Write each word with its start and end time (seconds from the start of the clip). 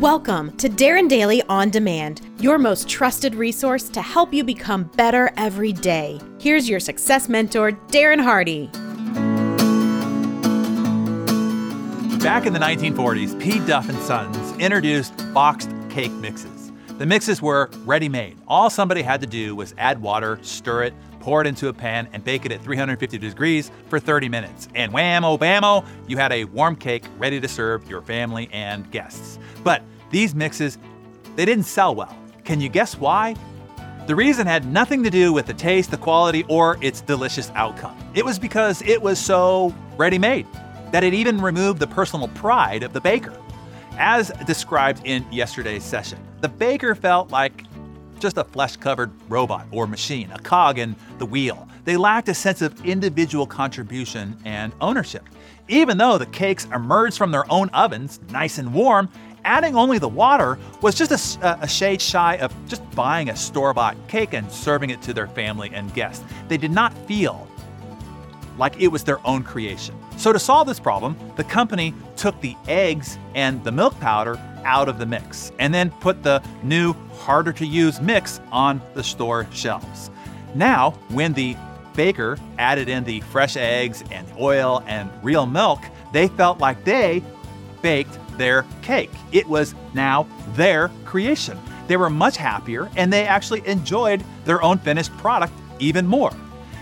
Welcome 0.00 0.56
to 0.56 0.70
Darren 0.70 1.10
Daily 1.10 1.42
On 1.50 1.68
Demand, 1.68 2.22
your 2.40 2.56
most 2.56 2.88
trusted 2.88 3.34
resource 3.34 3.90
to 3.90 4.00
help 4.00 4.32
you 4.32 4.42
become 4.42 4.84
better 4.96 5.30
every 5.36 5.74
day. 5.74 6.18
Here's 6.40 6.66
your 6.66 6.80
success 6.80 7.28
mentor, 7.28 7.72
Darren 7.88 8.18
Hardy. 8.18 8.68
Back 12.16 12.46
in 12.46 12.54
the 12.54 12.58
1940s, 12.58 13.38
P. 13.38 13.58
Duff 13.66 13.90
and 13.90 13.98
Sons 13.98 14.58
introduced 14.58 15.12
boxed 15.34 15.70
cake 15.90 16.12
mixes. 16.12 16.72
The 16.96 17.04
mixes 17.04 17.42
were 17.42 17.68
ready 17.84 18.08
made. 18.08 18.38
All 18.48 18.70
somebody 18.70 19.02
had 19.02 19.20
to 19.20 19.26
do 19.26 19.54
was 19.54 19.74
add 19.76 20.00
water, 20.00 20.38
stir 20.40 20.84
it, 20.84 20.94
pour 21.20 21.40
it 21.40 21.46
into 21.46 21.68
a 21.68 21.72
pan, 21.72 22.08
and 22.12 22.24
bake 22.24 22.44
it 22.44 22.52
at 22.52 22.62
350 22.62 23.18
degrees 23.18 23.70
for 23.88 24.00
30 24.00 24.28
minutes. 24.28 24.68
And 24.74 24.92
wham, 24.92 25.24
oh, 25.24 25.38
whammo 25.38 25.60
bammo, 25.60 25.84
oh, 25.84 25.88
you 26.08 26.16
had 26.16 26.32
a 26.32 26.44
warm 26.44 26.76
cake 26.76 27.04
ready 27.18 27.40
to 27.40 27.48
serve 27.48 27.88
your 27.88 28.02
family 28.02 28.48
and 28.52 28.90
guests. 28.90 29.38
But 29.62 29.82
these 30.10 30.34
mixes, 30.34 30.78
they 31.36 31.44
didn't 31.44 31.64
sell 31.64 31.94
well. 31.94 32.16
Can 32.44 32.60
you 32.60 32.68
guess 32.68 32.98
why? 32.98 33.34
The 34.06 34.14
reason 34.16 34.46
had 34.46 34.66
nothing 34.66 35.02
to 35.04 35.10
do 35.10 35.32
with 35.32 35.46
the 35.46 35.54
taste, 35.54 35.90
the 35.90 35.96
quality, 35.96 36.44
or 36.48 36.76
its 36.80 37.00
delicious 37.00 37.50
outcome. 37.54 37.96
It 38.14 38.24
was 38.24 38.38
because 38.38 38.82
it 38.82 39.00
was 39.00 39.18
so 39.18 39.74
ready 39.96 40.18
made 40.18 40.46
that 40.90 41.04
it 41.04 41.14
even 41.14 41.40
removed 41.40 41.78
the 41.78 41.86
personal 41.86 42.28
pride 42.28 42.82
of 42.82 42.92
the 42.92 43.00
baker. 43.00 43.36
As 43.98 44.30
described 44.46 45.02
in 45.04 45.24
yesterday's 45.30 45.84
session, 45.84 46.18
the 46.40 46.48
baker 46.48 46.94
felt 46.94 47.30
like 47.30 47.64
just 48.18 48.36
a 48.36 48.44
flesh 48.44 48.76
covered 48.76 49.10
robot 49.28 49.66
or 49.70 49.86
machine, 49.86 50.30
a 50.32 50.38
cog 50.38 50.78
in 50.78 50.96
the 51.18 51.26
wheel. 51.26 51.68
They 51.84 51.96
lacked 51.96 52.28
a 52.28 52.34
sense 52.34 52.62
of 52.62 52.84
individual 52.84 53.46
contribution 53.46 54.36
and 54.44 54.72
ownership. 54.80 55.24
Even 55.68 55.98
though 55.98 56.18
the 56.18 56.26
cakes 56.26 56.66
emerged 56.74 57.16
from 57.16 57.30
their 57.30 57.50
own 57.50 57.68
ovens, 57.70 58.20
nice 58.30 58.58
and 58.58 58.74
warm, 58.74 59.08
adding 59.50 59.74
only 59.74 59.98
the 59.98 60.08
water 60.08 60.56
was 60.80 60.94
just 60.94 61.10
a, 61.10 61.44
uh, 61.44 61.58
a 61.62 61.68
shade 61.68 62.00
shy 62.00 62.36
of 62.36 62.54
just 62.68 62.88
buying 62.92 63.30
a 63.30 63.36
store 63.36 63.74
bought 63.74 63.96
cake 64.06 64.32
and 64.32 64.50
serving 64.50 64.90
it 64.90 65.02
to 65.02 65.12
their 65.12 65.26
family 65.26 65.68
and 65.74 65.92
guests. 65.92 66.24
They 66.46 66.56
did 66.56 66.70
not 66.70 66.96
feel 67.08 67.48
like 68.58 68.80
it 68.80 68.86
was 68.86 69.02
their 69.02 69.18
own 69.26 69.42
creation. 69.42 69.96
So, 70.16 70.32
to 70.32 70.38
solve 70.38 70.68
this 70.68 70.78
problem, 70.78 71.16
the 71.36 71.42
company 71.42 71.94
took 72.14 72.40
the 72.40 72.54
eggs 72.68 73.18
and 73.34 73.62
the 73.64 73.72
milk 73.72 73.98
powder 73.98 74.38
out 74.64 74.88
of 74.88 74.98
the 74.98 75.06
mix 75.06 75.50
and 75.58 75.74
then 75.74 75.90
put 75.90 76.22
the 76.22 76.40
new, 76.62 76.92
harder 77.18 77.52
to 77.54 77.66
use 77.66 78.00
mix 78.00 78.40
on 78.52 78.80
the 78.94 79.02
store 79.02 79.48
shelves. 79.50 80.10
Now, 80.54 80.92
when 81.08 81.32
the 81.32 81.56
baker 81.96 82.38
added 82.58 82.88
in 82.88 83.02
the 83.02 83.20
fresh 83.32 83.56
eggs 83.56 84.04
and 84.12 84.26
oil 84.38 84.84
and 84.86 85.10
real 85.24 85.46
milk, 85.46 85.80
they 86.12 86.28
felt 86.28 86.58
like 86.58 86.84
they 86.84 87.22
baked 87.82 88.18
their 88.38 88.64
cake. 88.82 89.10
It 89.32 89.46
was 89.46 89.74
now 89.94 90.26
their 90.54 90.90
creation. 91.04 91.58
They 91.88 91.96
were 91.96 92.10
much 92.10 92.36
happier 92.36 92.90
and 92.96 93.12
they 93.12 93.26
actually 93.26 93.66
enjoyed 93.66 94.24
their 94.44 94.62
own 94.62 94.78
finished 94.78 95.16
product 95.18 95.52
even 95.78 96.06
more. 96.06 96.32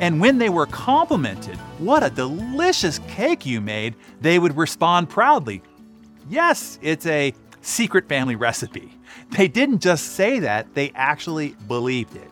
And 0.00 0.20
when 0.20 0.38
they 0.38 0.48
were 0.48 0.66
complimented, 0.66 1.56
what 1.78 2.02
a 2.02 2.10
delicious 2.10 2.98
cake 3.08 3.44
you 3.46 3.60
made, 3.60 3.94
they 4.20 4.38
would 4.38 4.56
respond 4.56 5.08
proudly, 5.08 5.62
Yes, 6.28 6.78
it's 6.82 7.06
a 7.06 7.34
secret 7.60 8.08
family 8.08 8.36
recipe. 8.36 8.92
They 9.30 9.48
didn't 9.48 9.80
just 9.80 10.14
say 10.14 10.38
that, 10.40 10.74
they 10.74 10.92
actually 10.94 11.56
believed 11.68 12.16
it. 12.16 12.31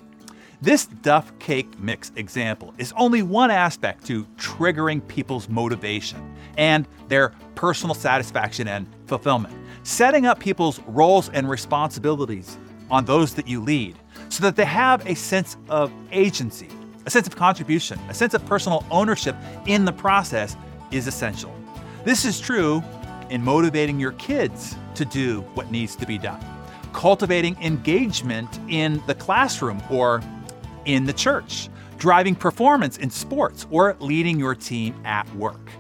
This 0.63 0.85
Duff 0.85 1.33
Cake 1.39 1.81
Mix 1.81 2.13
example 2.17 2.75
is 2.77 2.93
only 2.95 3.23
one 3.23 3.51
aspect 3.51 4.05
to 4.07 4.27
triggering 4.37 5.07
people's 5.09 5.49
motivation 5.49 6.37
and 6.59 6.87
their 7.09 7.31
personal 7.55 7.95
satisfaction 7.95 8.69
and 8.69 8.87
fulfillment. 9.07 9.55
Setting 9.85 10.27
up 10.27 10.39
people's 10.39 10.79
roles 10.81 11.31
and 11.31 11.49
responsibilities 11.49 12.59
on 12.91 13.07
those 13.07 13.35
that 13.37 13.49
you 13.49 13.63
lead 13.63 13.97
so 14.29 14.43
that 14.43 14.55
they 14.55 14.67
have 14.67 15.07
a 15.07 15.15
sense 15.15 15.57
of 15.71 15.91
agency 16.13 16.69
a 17.07 17.11
sense 17.11 17.27
of 17.27 17.35
contribution, 17.35 17.99
a 18.11 18.15
sense 18.15 18.35
of 18.35 18.45
personal 18.45 18.85
ownership 18.91 19.35
in 19.67 19.87
the 19.87 19.93
process 19.93 20.55
is 20.91 21.07
essential. 21.07 21.55
This 22.05 22.27
is 22.27 22.39
true 22.39 22.85
in 23.31 23.43
motivating 23.43 23.99
your 23.99 24.13
kids 24.13 24.77
to 24.97 25.07
do 25.07 25.41
what 25.55 25.71
needs 25.71 25.97
to 25.97 26.07
be 26.07 26.19
done, 26.19 26.45
cultivating 26.93 27.57
engagement 27.63 28.61
in 28.69 29.03
the 29.07 29.15
classroom 29.15 29.83
or 29.91 30.23
in 30.85 31.05
the 31.05 31.13
church, 31.13 31.69
driving 31.99 32.35
performance 32.35 32.99
in 32.99 33.11
sports, 33.11 33.67
or 33.71 33.97
leading 34.01 34.39
your 34.39 34.55
team 34.55 34.95
at 35.05 35.33
work. 35.35 35.71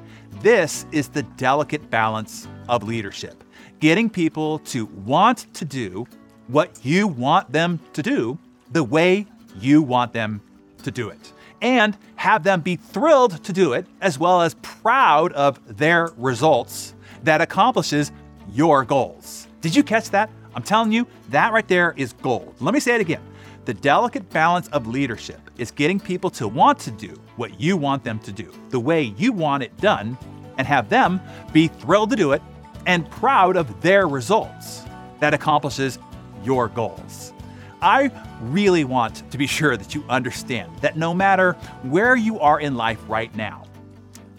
This 0.42 0.86
is 0.92 1.08
the 1.08 1.22
delicate 1.22 1.90
balance 1.90 2.48
of 2.68 2.82
leadership 2.82 3.44
getting 3.80 4.10
people 4.10 4.58
to 4.58 4.84
want 4.86 5.52
to 5.54 5.64
do 5.64 6.06
what 6.48 6.84
you 6.84 7.08
want 7.08 7.50
them 7.50 7.80
to 7.94 8.02
do 8.02 8.38
the 8.72 8.84
way 8.84 9.26
you 9.58 9.82
want 9.82 10.12
them 10.12 10.40
to 10.82 10.90
do 10.90 11.08
it 11.08 11.32
and 11.62 11.96
have 12.16 12.42
them 12.42 12.60
be 12.60 12.76
thrilled 12.76 13.42
to 13.44 13.52
do 13.52 13.72
it 13.72 13.86
as 14.00 14.18
well 14.18 14.42
as 14.42 14.54
proud 14.62 15.32
of 15.32 15.58
their 15.78 16.10
results 16.16 16.94
that 17.22 17.40
accomplishes 17.40 18.12
your 18.52 18.84
goals. 18.84 19.46
Did 19.60 19.74
you 19.74 19.82
catch 19.82 20.10
that? 20.10 20.30
I'm 20.54 20.62
telling 20.62 20.90
you, 20.90 21.06
that 21.28 21.52
right 21.52 21.68
there 21.68 21.94
is 21.96 22.12
gold. 22.14 22.54
Let 22.60 22.74
me 22.74 22.80
say 22.80 22.94
it 22.94 23.00
again. 23.00 23.20
The 23.66 23.74
delicate 23.74 24.30
balance 24.30 24.68
of 24.68 24.86
leadership 24.86 25.40
is 25.58 25.70
getting 25.70 26.00
people 26.00 26.30
to 26.30 26.48
want 26.48 26.78
to 26.80 26.90
do 26.90 27.14
what 27.36 27.60
you 27.60 27.76
want 27.76 28.02
them 28.04 28.18
to 28.20 28.32
do, 28.32 28.50
the 28.70 28.80
way 28.80 29.02
you 29.02 29.32
want 29.32 29.62
it 29.62 29.76
done, 29.76 30.16
and 30.56 30.66
have 30.66 30.88
them 30.88 31.20
be 31.52 31.68
thrilled 31.68 32.10
to 32.10 32.16
do 32.16 32.32
it 32.32 32.42
and 32.86 33.08
proud 33.10 33.56
of 33.56 33.82
their 33.82 34.08
results 34.08 34.84
that 35.20 35.34
accomplishes 35.34 35.98
your 36.42 36.68
goals. 36.68 37.34
I 37.82 38.10
really 38.40 38.84
want 38.84 39.30
to 39.30 39.38
be 39.38 39.46
sure 39.46 39.76
that 39.76 39.94
you 39.94 40.04
understand 40.08 40.78
that 40.78 40.96
no 40.96 41.12
matter 41.12 41.52
where 41.82 42.16
you 42.16 42.40
are 42.40 42.60
in 42.60 42.74
life 42.76 43.00
right 43.08 43.34
now, 43.34 43.64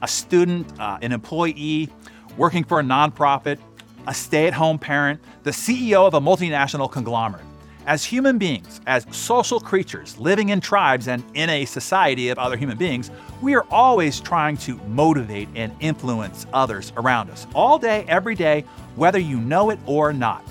a 0.01 0.07
student, 0.07 0.79
uh, 0.79 0.97
an 1.01 1.11
employee, 1.11 1.89
working 2.37 2.63
for 2.63 2.79
a 2.79 2.83
nonprofit, 2.83 3.59
a 4.07 4.13
stay 4.13 4.47
at 4.47 4.53
home 4.53 4.79
parent, 4.79 5.21
the 5.43 5.51
CEO 5.51 6.07
of 6.07 6.15
a 6.15 6.19
multinational 6.19 6.91
conglomerate, 6.91 7.45
as 7.85 8.03
human 8.03 8.37
beings, 8.37 8.81
as 8.87 9.05
social 9.11 9.59
creatures 9.59 10.17
living 10.17 10.49
in 10.49 10.61
tribes 10.61 11.07
and 11.07 11.23
in 11.33 11.49
a 11.49 11.65
society 11.65 12.29
of 12.29 12.37
other 12.37 12.57
human 12.57 12.77
beings, 12.77 13.11
we 13.41 13.55
are 13.55 13.65
always 13.71 14.19
trying 14.19 14.57
to 14.57 14.75
motivate 14.87 15.49
and 15.55 15.75
influence 15.79 16.45
others 16.53 16.93
around 16.97 17.29
us, 17.29 17.47
all 17.53 17.79
day, 17.79 18.05
every 18.07 18.35
day, 18.35 18.65
whether 18.95 19.19
you 19.19 19.37
know 19.37 19.69
it 19.69 19.79
or 19.85 20.13
not. 20.13 20.43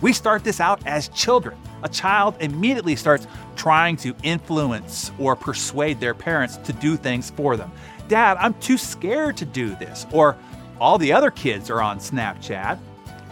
We 0.00 0.12
start 0.12 0.44
this 0.44 0.60
out 0.60 0.86
as 0.86 1.08
children 1.08 1.56
a 1.82 1.88
child 1.88 2.34
immediately 2.40 2.96
starts 2.96 3.26
trying 3.56 3.96
to 3.98 4.14
influence 4.22 5.10
or 5.18 5.36
persuade 5.36 6.00
their 6.00 6.14
parents 6.14 6.56
to 6.58 6.72
do 6.72 6.96
things 6.96 7.30
for 7.30 7.56
them. 7.56 7.70
Dad, 8.08 8.36
I'm 8.40 8.54
too 8.54 8.78
scared 8.78 9.36
to 9.38 9.44
do 9.44 9.74
this. 9.76 10.06
Or 10.12 10.36
all 10.80 10.98
the 10.98 11.12
other 11.12 11.30
kids 11.30 11.70
are 11.70 11.80
on 11.80 11.98
Snapchat. 11.98 12.78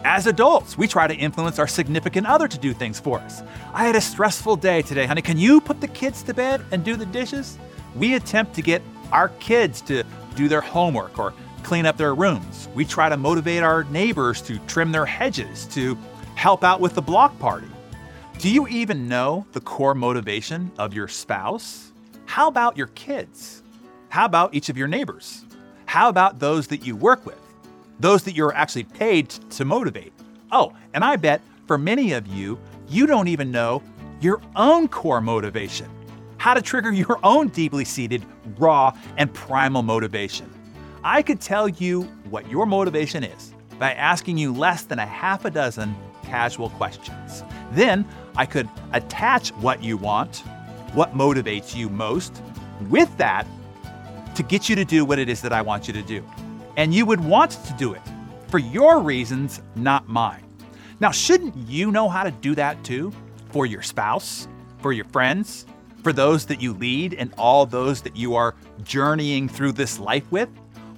As 0.03 0.27
adults, 0.27 0.77
we 0.77 0.87
try 0.87 1.07
to 1.07 1.15
influence 1.15 1.59
our 1.59 1.67
significant 1.67 2.27
other 2.27 2.47
to 2.47 2.57
do 2.57 2.73
things 2.73 2.99
for 2.99 3.19
us. 3.19 3.41
I 3.73 3.85
had 3.85 3.95
a 3.95 4.01
stressful 4.01 4.57
day 4.57 4.81
today, 4.81 5.05
honey. 5.05 5.21
Can 5.21 5.37
you 5.37 5.59
put 5.59 5.81
the 5.81 5.87
kids 5.87 6.23
to 6.23 6.33
bed 6.33 6.63
and 6.71 6.83
do 6.83 6.95
the 6.95 7.05
dishes? 7.05 7.57
We 7.95 8.15
attempt 8.15 8.53
to 8.55 8.61
get 8.61 8.81
our 9.11 9.29
kids 9.39 9.81
to 9.81 10.03
do 10.35 10.47
their 10.47 10.61
homework 10.61 11.17
or 11.17 11.33
clean 11.63 11.85
up 11.85 11.97
their 11.97 12.15
rooms. 12.15 12.69
We 12.75 12.85
try 12.85 13.09
to 13.09 13.17
motivate 13.17 13.63
our 13.63 13.83
neighbors 13.85 14.41
to 14.43 14.59
trim 14.59 14.91
their 14.91 15.05
hedges, 15.05 15.65
to 15.67 15.97
help 16.35 16.63
out 16.63 16.79
with 16.79 16.93
the 16.93 17.01
block 17.01 17.37
party. 17.39 17.67
Do 18.39 18.49
you 18.49 18.67
even 18.67 19.07
know 19.07 19.45
the 19.53 19.61
core 19.61 19.95
motivation 19.95 20.71
of 20.77 20.93
your 20.93 21.07
spouse? 21.07 21.91
How 22.27 22.47
about 22.47 22.77
your 22.77 22.87
kids? 22.87 23.63
How 24.09 24.25
about 24.25 24.53
each 24.53 24.69
of 24.69 24.77
your 24.77 24.87
neighbors? 24.87 25.43
How 25.87 26.07
about 26.07 26.39
those 26.39 26.67
that 26.67 26.85
you 26.85 26.95
work 26.95 27.25
with? 27.25 27.39
Those 27.99 28.23
that 28.23 28.35
you're 28.35 28.53
actually 28.53 28.83
paid 28.83 29.29
to 29.29 29.65
motivate? 29.65 30.13
Oh, 30.51 30.73
and 30.93 31.03
I 31.03 31.15
bet 31.15 31.41
for 31.65 31.77
many 31.77 32.13
of 32.13 32.27
you, 32.27 32.59
you 32.87 33.07
don't 33.07 33.27
even 33.27 33.51
know 33.51 33.81
your 34.21 34.39
own 34.55 34.87
core 34.87 35.21
motivation. 35.21 35.89
How 36.37 36.53
to 36.53 36.61
trigger 36.61 36.91
your 36.91 37.19
own 37.23 37.47
deeply 37.49 37.85
seated, 37.85 38.23
raw, 38.57 38.95
and 39.17 39.33
primal 39.33 39.81
motivation. 39.81 40.51
I 41.03 41.21
could 41.21 41.41
tell 41.41 41.67
you 41.67 42.03
what 42.29 42.49
your 42.49 42.65
motivation 42.65 43.23
is 43.23 43.53
by 43.79 43.93
asking 43.93 44.37
you 44.37 44.53
less 44.53 44.83
than 44.83 44.99
a 44.99 45.05
half 45.05 45.45
a 45.45 45.49
dozen 45.49 45.95
casual 46.23 46.69
questions. 46.71 47.43
Then 47.71 48.05
I 48.35 48.45
could 48.45 48.69
attach 48.93 49.49
what 49.53 49.83
you 49.83 49.97
want, 49.97 50.37
what 50.93 51.15
motivates 51.15 51.75
you 51.75 51.89
most, 51.89 52.41
with 52.89 53.15
that 53.17 53.47
to 54.35 54.43
get 54.43 54.69
you 54.69 54.75
to 54.75 54.85
do 54.85 55.03
what 55.03 55.17
it 55.17 55.29
is 55.29 55.41
that 55.41 55.53
I 55.53 55.61
want 55.61 55.87
you 55.87 55.93
to 55.93 56.03
do. 56.03 56.23
And 56.77 56.93
you 56.93 57.05
would 57.05 57.19
want 57.19 57.51
to 57.51 57.73
do 57.73 57.93
it 57.93 58.01
for 58.47 58.59
your 58.59 59.01
reasons, 59.01 59.61
not 59.75 60.07
mine. 60.07 60.43
Now, 60.99 61.11
shouldn't 61.11 61.55
you 61.57 61.91
know 61.91 62.07
how 62.07 62.23
to 62.23 62.31
do 62.31 62.55
that 62.55 62.83
too? 62.83 63.11
For 63.49 63.65
your 63.65 63.81
spouse, 63.81 64.47
for 64.79 64.93
your 64.93 65.05
friends, 65.05 65.65
for 66.03 66.13
those 66.13 66.45
that 66.45 66.61
you 66.61 66.73
lead, 66.73 67.15
and 67.15 67.33
all 67.37 67.65
those 67.65 68.01
that 68.03 68.15
you 68.15 68.35
are 68.35 68.55
journeying 68.83 69.49
through 69.49 69.73
this 69.73 69.99
life 69.99 70.31
with? 70.31 70.49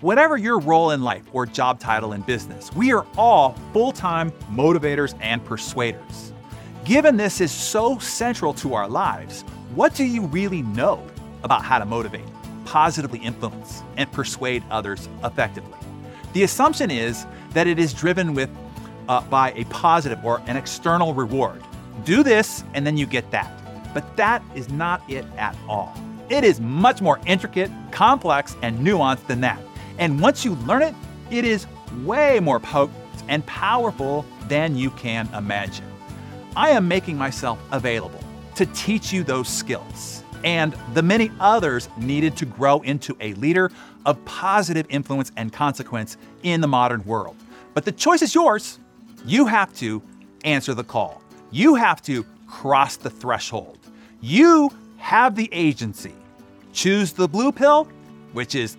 Whatever 0.01 0.37
your 0.37 0.59
role 0.59 0.91
in 0.91 1.01
life 1.01 1.23
or 1.33 1.45
job 1.45 1.79
title 1.79 2.13
in 2.13 2.21
business, 2.21 2.71
we 2.73 2.93
are 2.93 3.05
all 3.17 3.57
full 3.73 3.91
time 3.91 4.31
motivators 4.51 5.17
and 5.21 5.43
persuaders. 5.43 6.33
Given 6.85 7.17
this 7.17 7.41
is 7.41 7.51
so 7.51 7.97
central 7.99 8.53
to 8.55 8.73
our 8.73 8.87
lives, 8.87 9.41
what 9.75 9.95
do 9.95 10.03
you 10.03 10.25
really 10.27 10.61
know 10.61 11.05
about 11.43 11.63
how 11.63 11.79
to 11.79 11.85
motivate, 11.85 12.25
positively 12.69 13.17
influence, 13.17 13.81
and 13.97 14.11
persuade 14.11 14.63
others 14.69 15.09
effectively? 15.23 15.77
The 16.33 16.43
assumption 16.43 16.91
is 16.91 17.25
that 17.51 17.65
it 17.65 17.79
is 17.79 17.93
driven 17.93 18.35
with 18.35 18.49
uh, 19.07 19.21
by 19.21 19.53
a 19.53 19.63
positive 19.65 20.23
or 20.23 20.39
an 20.45 20.55
external 20.55 21.15
reward. 21.15 21.63
Do 22.05 22.21
this 22.21 22.63
and 22.75 22.85
then 22.85 22.95
you 22.95 23.07
get 23.07 23.31
that. 23.31 23.51
But 23.91 24.15
that 24.17 24.43
is 24.53 24.69
not 24.69 25.01
it 25.09 25.25
at 25.35 25.57
all. 25.67 25.95
It 26.29 26.43
is 26.43 26.59
much 26.59 27.01
more 27.01 27.19
intricate, 27.25 27.71
complex, 27.89 28.55
and 28.61 28.85
nuanced 28.85 29.25
than 29.25 29.41
that. 29.41 29.59
And 29.97 30.21
once 30.21 30.45
you 30.45 30.53
learn 30.67 30.83
it, 30.83 30.93
it 31.31 31.45
is 31.45 31.65
way 32.03 32.39
more 32.39 32.59
potent 32.59 32.95
and 33.27 33.43
powerful 33.47 34.27
than 34.47 34.75
you 34.75 34.91
can 34.91 35.27
imagine. 35.33 35.85
I 36.55 36.69
am 36.69 36.87
making 36.87 37.17
myself 37.17 37.59
available 37.71 38.23
to 38.55 38.67
teach 38.67 39.11
you 39.11 39.23
those 39.23 39.47
skills 39.47 40.23
and 40.43 40.75
the 40.93 41.01
many 41.01 41.31
others 41.39 41.89
needed 41.97 42.37
to 42.37 42.45
grow 42.45 42.79
into 42.81 43.15
a 43.19 43.33
leader 43.35 43.71
of 44.05 44.23
positive 44.25 44.85
influence 44.89 45.31
and 45.37 45.51
consequence 45.51 46.17
in 46.43 46.61
the 46.61 46.67
modern 46.67 47.03
world. 47.05 47.35
But 47.73 47.85
the 47.85 47.91
choice 47.91 48.21
is 48.21 48.33
yours. 48.33 48.79
You 49.25 49.45
have 49.45 49.73
to 49.75 50.01
answer 50.45 50.73
the 50.73 50.83
call. 50.83 51.21
You 51.51 51.75
have 51.75 52.01
to 52.03 52.25
cross 52.47 52.95
the 52.95 53.09
threshold. 53.09 53.77
You 54.21 54.71
have 54.97 55.35
the 55.35 55.49
agency. 55.51 56.13
Choose 56.73 57.13
the 57.13 57.27
blue 57.27 57.51
pill, 57.51 57.85
which 58.33 58.55
is 58.55 58.77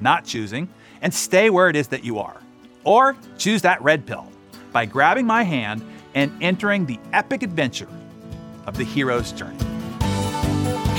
not 0.00 0.24
choosing, 0.24 0.68
and 1.00 1.12
stay 1.12 1.50
where 1.50 1.68
it 1.68 1.76
is 1.76 1.88
that 1.88 2.04
you 2.04 2.18
are. 2.18 2.36
Or 2.84 3.16
choose 3.38 3.62
that 3.62 3.80
red 3.82 4.06
pill 4.06 4.30
by 4.72 4.86
grabbing 4.86 5.26
my 5.26 5.42
hand 5.42 5.82
and 6.14 6.32
entering 6.42 6.86
the 6.86 6.98
epic 7.12 7.42
adventure 7.42 7.88
of 8.66 8.76
the 8.76 8.84
hero's 8.84 9.32
journey. 9.32 9.58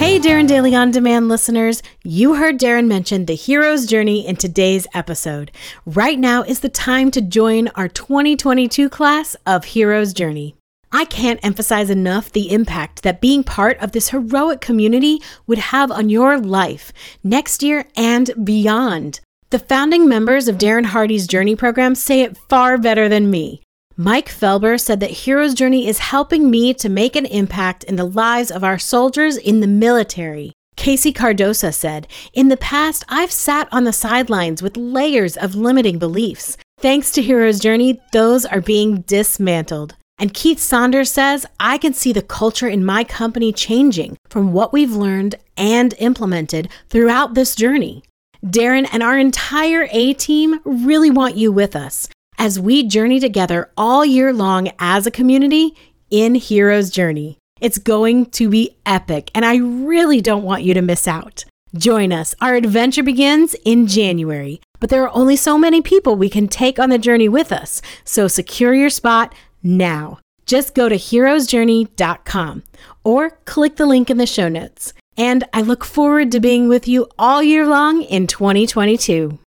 Hey, 0.04 0.20
Darren 0.20 0.48
Daily 0.48 0.76
On 0.76 0.92
Demand 0.92 1.30
listeners. 1.30 1.82
You 2.04 2.36
heard 2.36 2.60
Darren 2.60 2.88
mention 2.88 3.26
the 3.26 3.36
hero's 3.36 3.86
journey 3.86 4.28
in 4.28 4.36
today's 4.36 4.86
episode. 4.94 5.50
Right 5.86 6.20
now 6.20 6.44
is 6.44 6.60
the 6.60 6.68
time 6.68 7.10
to 7.12 7.22
join 7.22 7.70
our 7.70 7.88
2022 7.88 8.90
class 8.90 9.38
of 9.46 9.64
Hero's 9.64 10.12
Journey. 10.12 10.58
I 10.92 11.06
can't 11.06 11.40
emphasize 11.42 11.90
enough 11.90 12.34
the 12.34 12.52
impact 12.52 13.04
that 13.04 13.22
being 13.22 13.46
part 13.46 13.78
of 13.80 13.94
this 13.94 14.10
heroic 14.10 14.60
community 14.60 15.22
would 15.48 15.60
have 15.60 15.90
on 15.90 16.10
your 16.10 16.38
life 16.38 16.92
next 17.24 17.64
year 17.64 17.86
and 17.96 18.30
beyond. 18.44 19.22
The 19.52 19.60
founding 19.60 20.10
members 20.10 20.50
of 20.50 20.58
Darren 20.58 20.88
Hardy's 20.88 21.28
Journey 21.28 21.56
program 21.56 21.96
say 21.96 22.24
it 22.24 22.38
far 22.50 22.78
better 22.78 23.08
than 23.08 23.32
me. 23.32 23.62
Mike 23.96 24.28
Felber 24.28 24.80
said 24.80 25.00
that 25.02 25.12
Hero's 25.12 25.54
Journey 25.54 25.88
is 25.88 26.00
helping 26.00 26.50
me 26.50 26.74
to 26.74 26.90
make 26.90 27.16
an 27.16 27.28
impact 27.28 27.84
in 27.84 27.96
the 27.96 28.04
lives 28.04 28.50
of 28.50 28.64
our 28.64 28.80
soldiers 28.80 29.38
in 29.38 29.60
the 29.60 29.68
military. 29.68 30.52
Casey 30.76 31.14
Cardosa 31.14 31.72
said, 31.72 32.08
In 32.34 32.48
the 32.48 32.58
past, 32.58 33.06
I've 33.08 33.32
sat 33.32 33.68
on 33.72 33.84
the 33.84 33.94
sidelines 33.94 34.64
with 34.64 34.78
layers 34.78 35.38
of 35.38 35.54
limiting 35.54 36.00
beliefs. 36.00 36.58
Thanks 36.80 37.12
to 37.12 37.22
Hero's 37.22 37.60
Journey, 37.60 38.02
those 38.14 38.48
are 38.48 38.62
being 38.62 39.02
dismantled. 39.02 39.96
And 40.18 40.34
Keith 40.34 40.60
Saunders 40.60 41.12
says, 41.12 41.46
I 41.60 41.78
can 41.78 41.94
see 41.94 42.12
the 42.12 42.24
culture 42.24 42.68
in 42.68 42.84
my 42.84 43.04
company 43.04 43.54
changing 43.54 44.18
from 44.28 44.54
what 44.54 44.74
we've 44.74 44.96
learned 44.96 45.36
and 45.56 45.94
implemented 46.00 46.68
throughout 46.90 47.36
this 47.36 47.56
journey. 47.56 48.04
Darren 48.44 48.90
and 48.92 49.04
our 49.04 49.20
entire 49.20 49.88
A 49.92 50.14
team 50.14 50.62
really 50.66 51.12
want 51.12 51.36
you 51.36 51.52
with 51.52 51.76
us 51.76 52.10
as 52.38 52.60
we 52.60 52.84
journey 52.84 53.20
together 53.20 53.72
all 53.78 54.06
year 54.06 54.34
long 54.34 54.70
as 54.80 55.06
a 55.06 55.12
community 55.12 55.76
in 56.10 56.36
Hero's 56.36 56.90
Journey. 56.90 57.38
It's 57.60 57.78
going 57.78 58.28
to 58.32 58.50
be 58.50 58.78
epic, 58.86 59.32
and 59.34 59.46
I 59.46 59.58
really 59.58 60.22
don't 60.22 60.44
want 60.44 60.64
you 60.64 60.74
to 60.74 60.82
miss 60.82 61.08
out. 61.08 61.46
Join 61.76 62.12
us. 62.12 62.36
Our 62.42 62.56
adventure 62.56 63.04
begins 63.04 63.56
in 63.66 63.88
January, 63.88 64.62
but 64.80 64.90
there 64.90 65.04
are 65.04 65.16
only 65.16 65.36
so 65.36 65.58
many 65.58 65.82
people 65.82 66.16
we 66.16 66.30
can 66.30 66.48
take 66.48 66.78
on 66.78 66.90
the 66.90 66.98
journey 66.98 67.30
with 67.30 67.52
us, 67.52 67.82
so 68.04 68.28
secure 68.28 68.74
your 68.74 68.90
spot 68.90 69.34
now. 69.64 70.20
Just 70.46 70.76
go 70.76 70.90
to 70.90 70.96
heroesjourney.com 70.96 72.64
or 73.04 73.32
click 73.46 73.78
the 73.78 73.86
link 73.86 74.10
in 74.10 74.18
the 74.18 74.28
show 74.28 74.50
notes. 74.50 74.94
And 75.18 75.44
I 75.54 75.62
look 75.62 75.86
forward 75.86 76.32
to 76.32 76.40
being 76.40 76.68
with 76.68 76.88
you 76.88 77.08
all 77.18 77.42
year 77.42 77.68
long 77.68 78.02
in 78.02 78.28
2022. 78.28 79.40